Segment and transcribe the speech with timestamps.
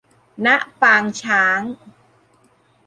[0.45, 0.47] ณ
[0.81, 1.59] ปางช้าง